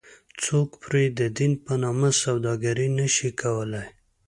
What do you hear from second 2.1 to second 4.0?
سوداګري نه شي کولی.